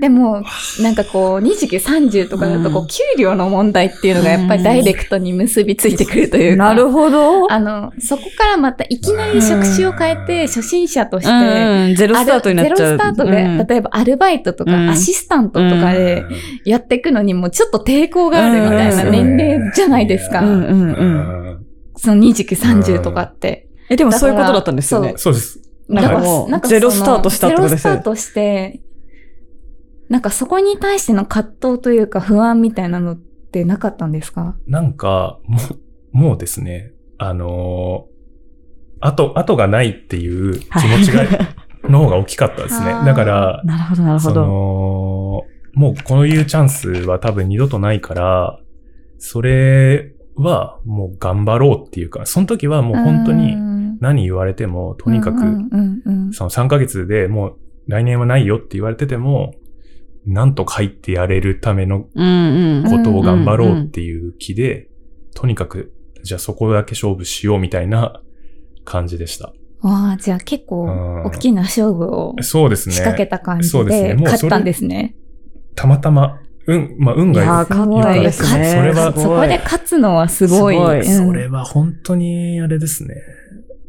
[0.00, 0.42] でも、
[0.80, 2.84] なんかこう、29、30とかだと、こうん。
[2.84, 6.64] う、給料の問題っていうのがやっぱりダイレクトに結びついてくるというか。
[6.64, 7.52] なるほど。
[7.52, 12.76] あの、そこからまたいきなり職種を変えて、初心者として、うん、ゼロスタートになっちゃう。
[12.76, 13.66] ゼロスタートで、うん。
[13.66, 14.90] 例えばアルバイトとか、うん。
[14.90, 16.24] アシスタントとかで
[16.64, 20.40] やっていくのにもちょっと抵抗があるみたいな年齢じゃないですか。
[20.72, 21.66] うんうん。
[21.96, 23.68] その29、30とかって。
[23.90, 25.14] え、でもそういうことだったんですよね。
[25.16, 25.34] そう。
[25.34, 25.60] です。
[25.88, 28.80] なんかもう、なんかゼロスタートしたってことですゼロスタートして、
[30.08, 34.56] なんかそこに対しての葛藤というか不安みたいなのってなかったんですか？
[34.66, 35.58] なんか、も
[36.12, 41.24] う、もうですね、あのー、後、後がないっていう気持ちが、
[41.88, 42.86] の方が大きかったですね。
[43.04, 44.40] だから、なるほど、なるほそど。
[44.42, 45.42] の、
[45.74, 48.58] もうこういうチャンスは多分二度とないから、
[49.18, 53.56] それはもう頑張ろうっていうか、その時はもう本当に
[54.00, 55.38] 何言われても、とにかく、
[56.32, 59.54] その3ヶ月でもう来年はないよって言われてても、
[60.26, 62.00] なんとか入ってやれるための。
[62.00, 62.10] こ
[63.02, 64.88] とを頑張ろうっていう気で、
[65.34, 68.20] とにかく、じゃあそこだけ勝負しようみたいな
[68.84, 69.52] 感じでした。
[69.80, 72.94] わあ、じゃあ結構うん大きな勝負をそうですね。
[72.94, 75.14] 仕掛けた感じで勝ったんですね。
[75.74, 78.70] たまたま、運、まあ運がいやー、勝ったですね。
[78.70, 80.74] それはすごいそこで勝つのはすごい。
[80.74, 83.16] すごいうんそれは本当にあれですね。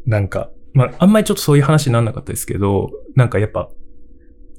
[0.05, 3.69] なんか、まあ、あんまりちょっとそういう話にならなかったですけど、なんかやっぱ、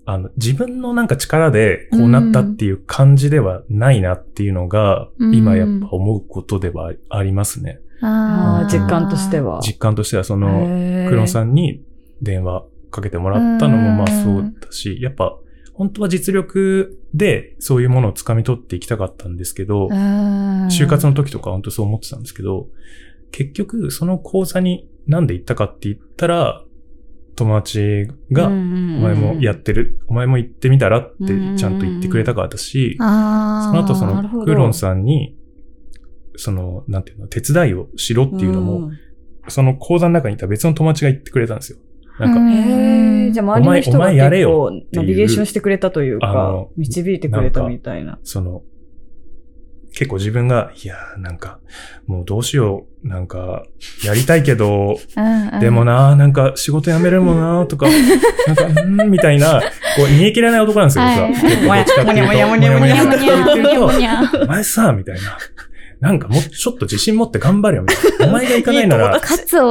[0.05, 7.81] あの、自分のなんか力でこうなったっていう感じではないなっていうのが、うん今やっぱ思うことではありますね。
[8.03, 9.57] あー実感としては。
[9.57, 9.61] は。
[9.63, 10.49] 実感としてはその、
[11.09, 11.83] クロンさんに
[12.21, 15.37] 電話かけてもらったのもまあうんそうだし、やっぱ
[15.81, 22.69] 本当は実力でそういうものを掴み取っていきたかったんですけど、就就活の時とか本当そう思ってたんですけど、
[23.33, 26.62] 結局その講座になんで行ったかって言ったら、
[27.35, 35.35] 友達が、おお前もやってる、お前も行ってみたらってちゃんと言ってくれたからだし、あその後そのクロンさんに、
[36.37, 38.90] その、なんていうの、手伝いをしろっていうのも、
[39.49, 41.79] その講座の中にいた別の友達が言ってくれたんですよ。
[42.21, 48.19] なんか、へえ、じゃあ周りの人がお前お前やれ結構ナビゲーションしてくれたというか導いてくれたみたいな。
[48.23, 48.63] その、
[49.93, 51.61] 結構自分が、いやーなんか、
[52.07, 53.65] もうどうしよう、なんか、
[54.05, 54.99] やりたいけど、
[55.61, 57.87] でもなーなんか仕事辞めるもんなーとか、
[58.47, 59.63] なんか、うーん、みたいな、
[59.97, 61.23] こう、煮え切らない男なんですよ、僕は。
[61.23, 61.33] はい。
[61.33, 65.39] 結構どっちかっていうともやもやもやもやもやもやって言うとにゃお前さ、みたいな。
[66.01, 68.27] なんかもうちょっと自信持って頑張れよ、みたいな。
[68.33, 69.21] お前が行かないなら、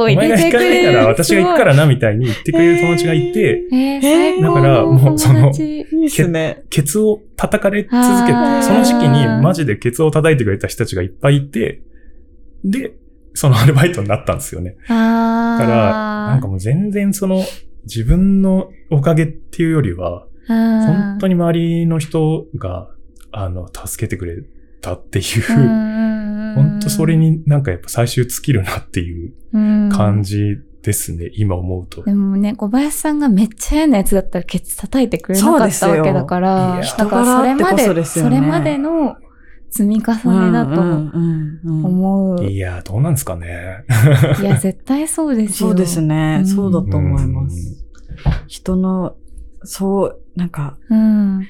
[0.04, 0.64] お入前が行かな。
[0.66, 3.62] いなら私が行くからな、みたいに言ってくれる友達がいて、
[4.40, 5.52] だからもうその。
[6.70, 7.92] ケツを叩かれ続
[8.26, 11.82] けてその時期にマジでケツを叩いてくれた人たちがいっぱいいて、
[12.64, 12.92] で、
[13.34, 14.76] そのアルバイトになったんですよね。
[14.88, 17.42] あーだから、なんかもう全然その
[17.84, 22.88] 自分のおかげっていうよりは、本当にに周りの人が、
[23.32, 24.36] あの、助けてくれ
[24.80, 25.42] たっていう、
[26.54, 29.32] 本本当それになんかやっぱ最終尽きるなっていう
[29.90, 32.02] 感じですね、今思うと。
[32.02, 39.16] でもね、小林さんがめっちゃ嫌なやつだったらケツ叩いてくれなかったわけだから、だからそれまで、ねそれまでの
[39.70, 40.12] 積み重
[40.46, 42.44] ねだと思う。
[42.44, 43.84] いや、どうなんですかね。
[44.40, 45.70] いや、絶対そうですよ。
[45.70, 46.38] そうですね。
[46.40, 47.86] うんそうだと思います。
[48.46, 49.16] 人の、
[49.62, 51.46] そう、なんか、うん。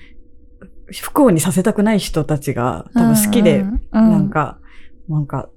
[0.92, 4.58] 不幸にさせたくない人たちが多分好きで、うん、なんか、
[5.08, 5.48] なんか、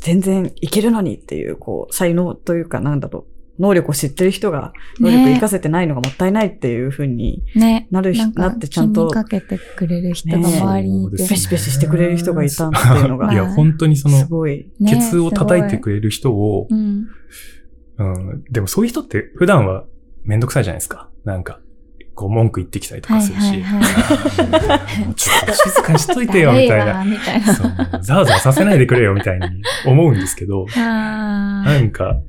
[0.00, 3.26] 全然いけるのにっていう、こう、才能というか、なんだろ
[3.58, 7.86] う、能力を知ってる人が、能力活かせてないのがもったいないっていうふうにね。
[7.90, 11.22] なるひ、なってちゃんと気に、かけてくれる人が周りにいて。
[11.22, 14.70] ねペシペシしてくれる人がいたっていうのが い、や、本当にその、すごい。
[14.80, 17.06] ねケツを叩いてくれる人を、うん。
[17.96, 19.84] うん、でもそういう人って普段は
[20.24, 21.10] めんどくさいじゃないですか。
[21.24, 21.60] なんか、
[22.14, 23.62] こう文句言ってきたりとかするし。
[25.16, 27.04] ちょっと静かにしといてよ、みたいな。
[27.04, 27.04] な。
[27.04, 27.54] みたいな。
[27.54, 27.66] そう、
[28.02, 29.46] ザーザーさせないでくれよ、みたいに
[29.86, 32.20] 思うんですけど、なんか、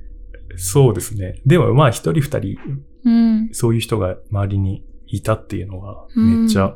[0.58, 1.42] そうですね。
[1.46, 2.58] でもまあ一人二人、
[3.06, 3.50] うん。
[3.52, 6.76] そういう人が周りにいたっていうのが、めっちゃ、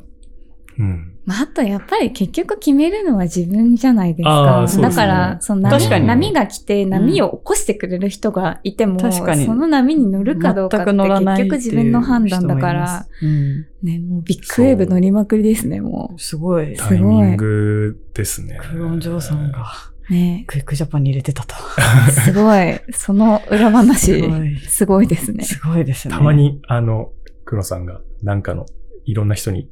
[0.80, 1.14] うん。
[1.26, 4.52] まあ、あとやっぱり結局決めるのは自分じゃないですあか。
[4.52, 13.68] ーそうですねだから、その波確かに波が来て波を起こしてくれる人がいても、確かにその波に乗るかどうかって結局自分の判断だから、うん。
[13.84, 16.76] ね、もうビッグウェーブ乗りまくりですね、もすごい。
[16.76, 18.60] タイミングですね。
[18.72, 19.66] クロンジョーさんが、
[20.10, 20.14] う。
[20.14, 21.56] ね、クイックジャパンに入れてたと。
[22.12, 22.80] すごい。
[22.92, 24.58] その裏話すご、い。
[24.58, 25.44] すごいですね。
[25.44, 26.16] すごいですね。
[26.16, 26.34] たま。
[26.34, 27.12] に、あの、
[27.46, 28.66] 黒さんが、なんかの
[29.06, 29.70] いろんな人に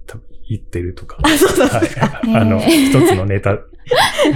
[0.50, 1.70] 言ってるとか、あ、そうそう。
[2.34, 3.58] あの、一つのネタ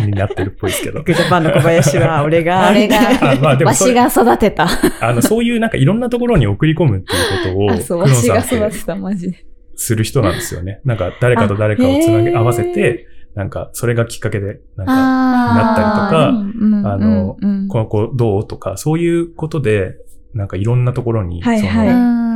[0.05, 1.03] になってるっぽいですけど。
[1.03, 2.69] グジャパンの小林は俺が。
[2.71, 4.67] 俺があまあでもわしが育てた。
[4.99, 9.45] あの、そういうなんかいろんなところに送り込むっていうことを、あ、そう、わしが育てた、マジで。
[9.75, 10.81] する人なんですよね。
[10.85, 17.37] なんか誰かと誰かをつなげ、合わせて、なんかそれがきっかけで、なんか、あなったりとかああの
[17.69, 19.95] この子どうとか、そういうことで、
[20.33, 22.30] なんかいろんなところに、はいはいその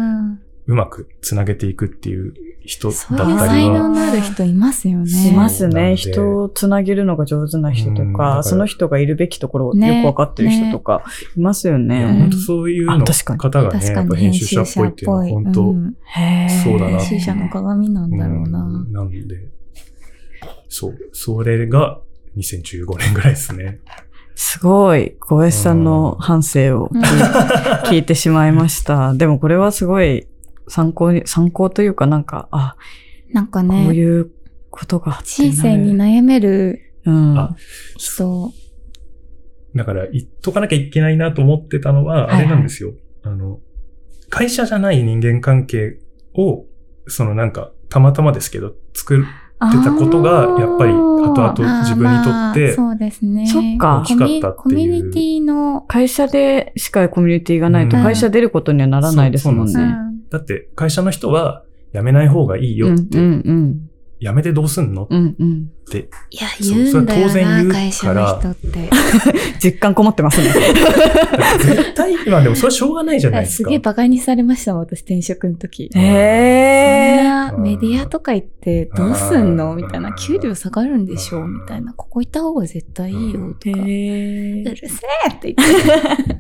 [0.68, 2.34] うまくつなげていくっていう
[2.66, 5.08] 人だそうったりいう才能は、のある人いますよね。
[5.08, 5.96] しますね。
[5.96, 10.02] 人をつなげるのが上手な人とからか、その人がいるべきところをよね。
[10.02, 11.04] くわかってる人とか、
[11.38, 12.20] いますよいやね。
[12.20, 13.40] 本当そういうのあ確かに。
[13.40, 13.98] 方がね、確かに。
[13.98, 15.96] やっぱ編集者っぽいっていうのは本当、うん。
[16.64, 17.00] そうだな。
[17.00, 18.64] 編集者の鏡なんだろうな。
[18.64, 18.92] うん。
[18.92, 19.20] なんで、
[20.68, 22.00] そう、それが
[22.38, 23.80] 2015年ぐらいですね。
[24.34, 26.90] すごい、小林さんの反省を
[27.86, 29.14] 聞いてしまいました。
[29.14, 30.28] でもこれはすごい
[30.68, 32.76] 参考に、参考というかなんか、あ、
[33.32, 34.32] なんかこうね、いう
[34.70, 37.38] ことがあって人生にな悩めるうん。
[37.38, 37.56] あ
[37.98, 38.52] 人、
[39.76, 42.36] だから言っとかなきゃいけないなと思ってたのは、はいはい。
[42.38, 42.94] あれなんですよ。
[43.24, 43.60] あの、
[44.30, 46.00] 会社じゃない人間関係
[46.34, 46.66] を、
[47.08, 49.26] そのなんか、たまたまですけど、作る、
[49.72, 53.48] 出たことがやっぱり後々自分にとってそうですね。
[53.48, 54.02] そっか。
[54.02, 54.54] 大きかったっていう。
[54.56, 58.04] コミュニティの、会社でしかコミュニティがないとうん。
[58.04, 59.96] 会社出ることにはならないですもんそうそうね。
[60.30, 63.90] だって会社の人は辞めない方がいいよって、うんうん
[64.22, 65.04] 辞めてどうすんの？
[65.04, 65.18] っうん。
[65.18, 65.72] うんうん。
[65.92, 68.90] て、いや、言うんだよな、当然言う会社の人って。
[69.62, 70.48] 実感こもってますね。
[71.60, 73.68] 絶対、まあでもそれはしょうがないじゃないですか。
[73.68, 75.84] すげえ馬鹿にされましたもん、私転職の時。
[75.84, 77.24] へそんえ。
[77.26, 79.72] なメディアとか行ってどうすんの？
[79.72, 80.14] うんみたいな。
[80.14, 81.94] 給料下がるんでしょみたいな。
[81.94, 83.78] ここ行った方が絶対いいよとか。
[83.78, 83.84] う。
[83.84, 83.90] るせ
[85.30, 86.36] えって言って。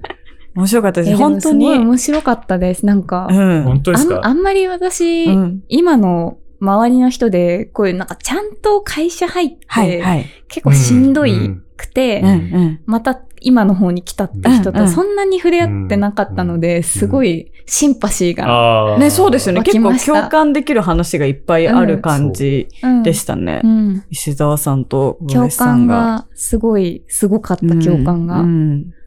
[0.55, 1.17] 面白かったです。
[1.17, 1.65] 本当に。
[1.65, 2.85] すごい面白かったです。
[2.85, 3.63] なんか、うん。
[3.63, 4.21] 本当ですか？
[4.23, 5.63] あんまり私、うん。
[5.67, 10.25] 今の周りの人で、こういうなんかちゃんと会社入って、はいはい。
[10.47, 12.79] 結構しんどいうんくて、うんうん。
[12.85, 19.61] また今の方に来たって人とそんなに触れ合ってなかったので、すごいシンパシーが、ね、そうですよね。
[19.61, 23.03] 結構共感できる話がいっぱいある感じうん。
[23.03, 23.61] でしたね。
[23.63, 23.67] う。
[23.67, 24.03] ん。
[24.09, 25.95] 石澤さんと小さん感が。
[25.95, 28.43] がすごい、すごかった共感が。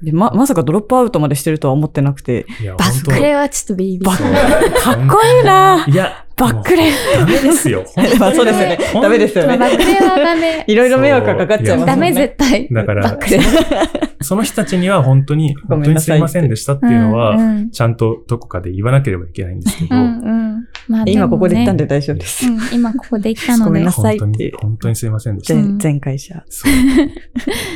[0.03, 2.46] でま、まさかドロップアウトまでしてるとは思ってなくて。
[2.79, 5.85] バックレはちょっとビビかっこいいな。
[5.88, 7.85] いや、バックレダメですよ。
[8.18, 8.79] まあそうですよね。
[8.94, 9.59] ダメですよね。
[9.59, 10.64] バックレはダメ。
[10.66, 11.87] いろいろ迷惑がかかっちゃいます。
[11.87, 12.68] ダメ絶対。
[12.70, 13.40] だからバックレ。
[14.20, 20.48] その人たちには本当に、本当にすいませんでしたっていうのは、うんうんちゃんとどこかで言わなければいけないんですけど、うんうん
[20.88, 22.46] まあもね今ここで言ったんで大丈夫です。
[22.46, 23.92] うん、今ここで言ったのでごめんな。
[23.92, 25.55] さい本当にって、本当にすいませんでした。
[25.55, 26.42] 全うん全会社。
[26.48, 26.72] そう。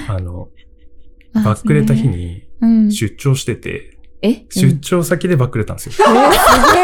[0.08, 0.48] あの、
[1.32, 2.90] まあバックレた日、にうん。
[2.90, 4.46] 出張してて、え？
[4.50, 5.92] 出張先でバックレたんですよ。
[5.92, 6.82] えすげえ。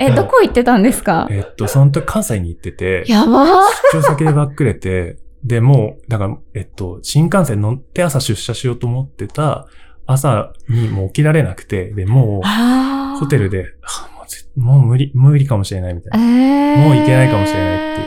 [0.00, 1.28] え、どこ行ってたんですか？
[1.30, 3.44] えっと、その時関西に行ってて、やば。
[3.44, 3.46] ー
[3.92, 9.66] 出張先でバックレて、で、もう、だから、えっと、新幹線乗って朝出社しようと思ってた、
[10.06, 14.10] 朝にもう起きられなくて、で、もあう、ホテルで、はあ
[14.56, 16.26] もう無理、無理かもしれないみたいな。
[16.26, 16.78] えー。
[16.78, 18.02] もう行けないかもしれないって。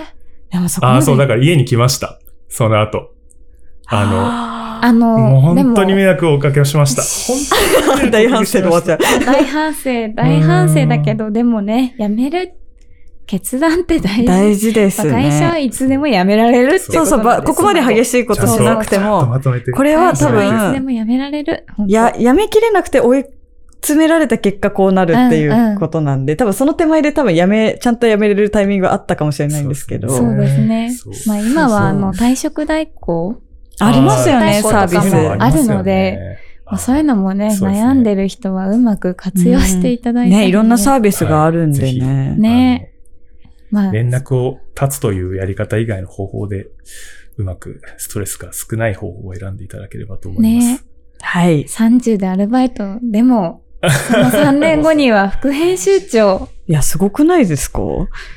[0.52, 2.20] でもそこああ、そう、だから家に来ました。
[2.50, 3.14] その後。
[3.88, 7.04] あああの、本当に迷惑をおかけしました。
[7.88, 9.00] 本当に大反省で終わっちゃう。
[9.26, 12.54] 大反省、大反省だけど、でもね、辞める
[13.26, 14.26] 決断って大事。
[14.26, 15.64] 大事ですまあ会社はね。
[15.64, 19.26] いつでも辞められるってそうそう、ばここまで激しいことしなくても。
[19.74, 21.66] これは多会社はいつで分、も辞められる。
[21.88, 23.26] や、やめきれなくて追い
[23.76, 30.10] 詰められた結果こうなるっていうんうんうことなんで、多分その手前で多分やめ、ちゃんとやめれるタイミングがあったかもしれないんですけど。
[30.10, 30.92] そうですね。
[31.26, 33.38] まあ今はあの退職代行
[33.80, 35.10] ありますよね、サービス。
[35.10, 37.56] そういうのもあるのでまあ、そういうのもね、ね。
[37.56, 42.36] 悩んでる人はうまく活用していただいて、ね、いろんなサービスがあるんではいぜね。
[42.38, 42.94] ね
[43.70, 46.68] まあ、連絡を断つというやり方以外の方法で、
[47.38, 50.68] うまくストレスが少ない方法を選んでいただければと思います。
[50.68, 50.80] ね。
[51.20, 51.64] はい。
[51.64, 56.48] 30でアルバイトでも、その3年後には副編集長。
[56.68, 57.80] いや、すごくないですか？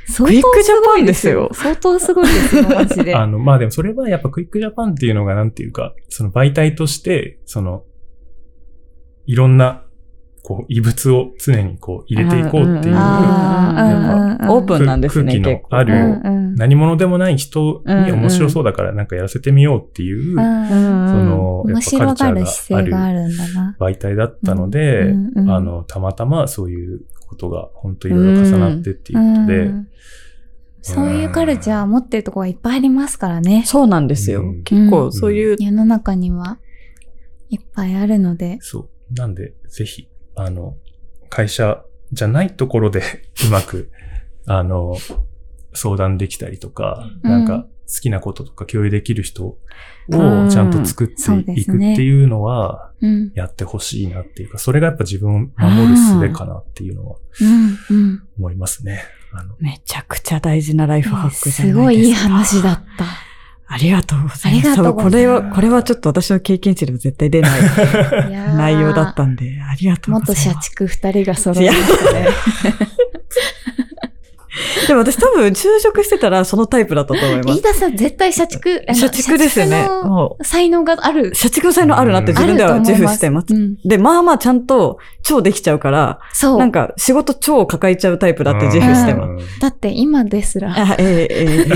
[0.09, 3.15] 相クイックジャパごいンですよ相当すごいですよ、マジで。
[3.17, 7.85] あの、まあでもそれはやっぱクイックジャパンっていうのがなんていうか、その媒体として、その、
[9.27, 9.85] いろんな、
[10.47, 15.77] こう、異物を常にこう入れていこうっていう、オープンなんですね、空気の。
[15.77, 16.21] ある
[16.55, 23.77] 何者でもない人に面白そうだからなんかやらせてみようっていう、その、やっぱカ面白がるルチャー姿勢があるるんだな。
[23.81, 25.13] 媒体だったので、
[25.49, 29.89] あの、たまたまそういうことが本当いろいろ重なってっていうことで、うん
[30.89, 33.65] そういうカルチャー持ってるとこがいっぱいありますからね。
[33.67, 34.63] そうなんですようん。
[34.63, 36.61] 結構そういう、世の中には
[37.51, 38.59] いっぱいあるので。
[38.61, 39.15] そう。
[39.15, 40.77] なんで、ぜひ、あの、
[41.29, 41.83] 会社
[42.13, 43.03] じゃないところで
[43.49, 43.91] うまく
[44.47, 44.97] あの、
[45.75, 49.59] 相談できたりとか、うんなんか好きなこととか共有できる人を
[50.09, 53.33] うんちゃんと作っていくっていうのは、うん。
[53.35, 57.17] やってほしいなっていうか、それがやっぱ自分を守る術かなっていうのは。
[58.39, 59.03] 思いますね。
[59.33, 62.23] あの、めちゃくちゃ大事なライフハックじゃないですか。
[62.23, 63.05] すごいいい話だった。
[63.69, 64.93] ありがとうございます。
[64.93, 67.61] これは、これはちょっと私の経験値でも絶対出ない
[68.57, 70.69] 内容だったんで、ありがとうご元ざいます。
[70.69, 72.29] 社畜二人が揃いましたね。
[74.87, 77.59] でも私多分就職してたらそのタイプだったと思います。
[77.59, 79.89] 飯田さん絶対社畜、社畜ですよね。
[80.43, 81.35] 才能があるう、。
[81.35, 83.55] 社畜の才能あるなって自分では自負してます。
[83.55, 86.59] うんで、まあまあちゃんと超できちゃうから、そう。
[86.59, 89.47] なんか仕事超抱えちゃうタイプだって自負してます。
[89.47, 89.61] す。
[89.61, 90.73] だって今ですら。
[90.75, 91.67] あ、えええ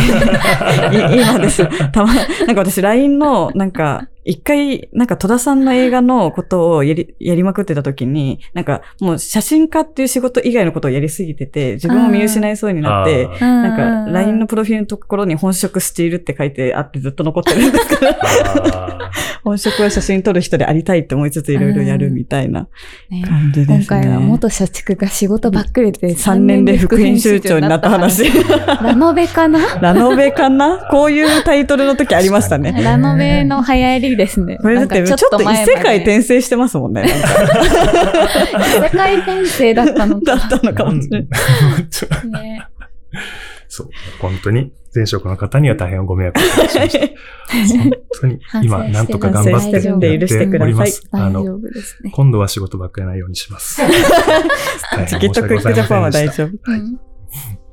[0.93, 1.67] えい今です。
[1.93, 18.09] たま、なんか私 LINE の、なんか、一回、なんか戸田さんの映画のことをやり、 やりまくってた時に、なんかもう写真家っていう仕事以外のことをやりすぎてて、自分を見失いそうになって、あなんか LINE のプロフィールのところに本職しているって書いてあってずっと残ってるんですけど、
[18.75, 19.11] あ
[19.43, 22.69] 本職は写真撮る人でありたいって思いつついろいろやるみたいな
[23.11, 23.77] ね感じですね。
[23.79, 28.31] 今回は元社畜が仕事ばっかりで 3年で副編集長になった話。
[28.83, 29.61] ラノベかな？
[29.81, 30.89] ラノベかな？
[30.91, 32.75] こういうタイトルの時ありましたね。
[32.83, 34.59] ラノベの流行りですね。
[34.61, 37.05] これだってちょっと異世界転生してますもんね。
[37.07, 37.09] 異
[38.83, 40.37] 世界転生だったのか。
[40.37, 42.69] だったのかもしれない。
[43.69, 43.91] そう。
[44.21, 47.07] 本当に、前職の方には大変ご迷惑をおかけしました。
[47.81, 47.91] 本
[48.21, 51.03] 当に、今、なんとか頑張って許してくださいおります。
[51.13, 51.61] あの。
[52.13, 53.81] 今度は仕事ばっかりないようにします。
[54.97, 56.49] 大チキットクイックジャパンは大丈夫。
[56.67, 57.01] うん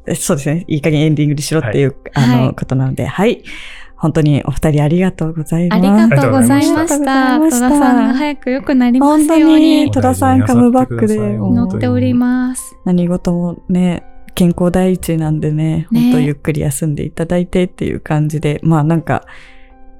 [0.09, 0.63] えそうですね。
[0.67, 3.43] いい加減エンディングにしろっていう、あの、はいことなので、はい。
[3.97, 5.79] 本当にお二人ありがとうございます。
[5.79, 7.39] ありがとうございました。
[7.39, 12.75] 戸田さんが早く良くなります本当ように、に戸田さんカムバックで、お祈もう祈っております。
[12.85, 14.03] 何事もね、
[14.35, 19.25] 健康第一なんでね、ね本当ゆっくり休んでいただいてっていう感じで、まあなんか、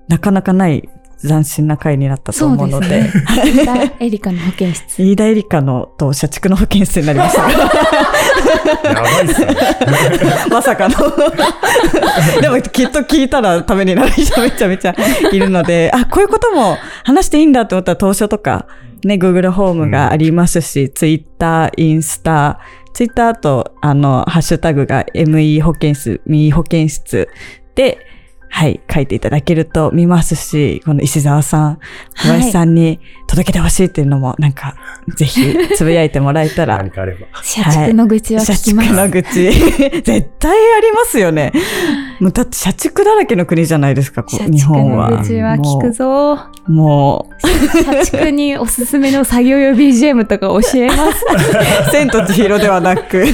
[0.07, 0.87] なかなかない
[1.21, 3.65] 斬新な回になったと思うので、そうですね。
[3.65, 5.01] 田エリカの保健室。
[5.01, 7.49] 飯田エリカのと社畜の保健室になりました。
[8.89, 9.55] やばいっすね。
[10.51, 10.95] まさかの。
[12.41, 14.95] でもきっと聞いたらためになる人めちゃめちゃ
[15.31, 18.67] いるので、あ、こういうことも話していいんだって思ったら当初とか、
[19.03, 22.59] ね、Google ホームがありますし、Twitter、インスタ、
[22.93, 27.29] Twitter と、あの、ハッシュタグが ME 保健室、ME 保健室
[27.75, 27.99] で、
[28.49, 31.79] はい、書いていただけると見ますし、この石澤さん、
[32.15, 34.75] 小林さんに届けてほしいっていうのも、なんか、
[35.15, 37.27] ぜひ、つぶやいてもらえたら 何、かあれば。
[37.43, 38.89] 社畜の愚痴は社聞きます。
[38.89, 39.51] 畜の愚痴。
[40.01, 41.51] 絶対ありますよね。
[42.19, 45.25] もうだって社畜だらけの国じゃないですか、こ社う日畜の本は愚。
[45.25, 46.39] 痴は聞くぞ。
[46.67, 47.29] も
[48.05, 51.25] 社畜におすすめの作業用 BGM とか教えます。
[51.87, 53.33] う、 千と千尋ではなく、い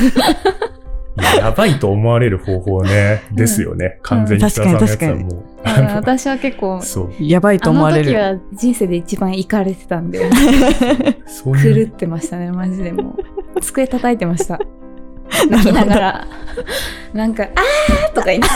[1.18, 4.00] ややばいと思われる方法ね、ですよね。
[4.02, 5.44] 完全に北澤さんのやつはもう。
[5.66, 7.14] あの私は結構、そう。
[7.20, 8.06] やばいとあの思われる。
[8.06, 10.30] 時は人生で一番イかれてたんで、
[11.26, 11.88] そういう。
[11.88, 13.16] 狂ってましたね、マジでも
[13.56, 13.62] う。
[13.62, 14.60] 机叩いてました。
[15.50, 16.28] 泣きながら。
[17.14, 18.50] なんか、あーとか言って、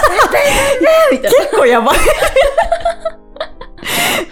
[1.12, 1.97] みたい結構やばい。
[1.97, 2.03] な。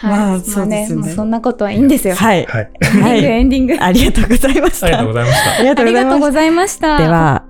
[0.09, 2.15] まあはいそうですねそんなことはいいんですよ。
[2.15, 2.45] はい。
[2.45, 2.71] はい。
[3.01, 3.23] はい。
[3.23, 3.77] エンディング。
[3.79, 4.87] ありがとうございました。
[4.87, 5.51] ありがとうございました。
[5.51, 6.79] ありがとうございまし。
[6.79, 6.97] た。
[6.97, 7.45] では、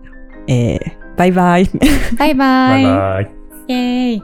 [0.47, 1.69] えー、バイバイ。
[2.17, 2.35] バイバイ。
[2.35, 3.31] バイバイ。
[3.67, 4.23] イェーイ。